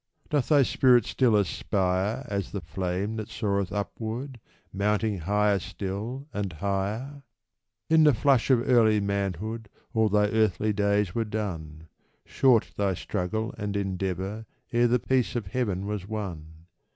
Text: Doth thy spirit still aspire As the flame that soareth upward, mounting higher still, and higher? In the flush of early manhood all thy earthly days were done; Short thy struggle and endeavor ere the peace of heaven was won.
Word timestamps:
Doth 0.31 0.47
thy 0.49 0.63
spirit 0.63 1.05
still 1.05 1.35
aspire 1.35 2.25
As 2.27 2.51
the 2.53 2.61
flame 2.61 3.17
that 3.17 3.29
soareth 3.29 3.71
upward, 3.71 4.39
mounting 4.73 5.19
higher 5.19 5.59
still, 5.59 6.25
and 6.33 6.53
higher? 6.53 7.21
In 7.87 8.03
the 8.03 8.13
flush 8.15 8.49
of 8.49 8.67
early 8.67 8.99
manhood 8.99 9.69
all 9.93 10.09
thy 10.09 10.25
earthly 10.25 10.73
days 10.73 11.13
were 11.13 11.23
done; 11.25 11.87
Short 12.25 12.71
thy 12.75 12.95
struggle 12.95 13.53
and 13.59 13.77
endeavor 13.77 14.47
ere 14.73 14.87
the 14.87 14.97
peace 14.97 15.35
of 15.35 15.45
heaven 15.45 15.85
was 15.85 16.07
won. 16.07 16.65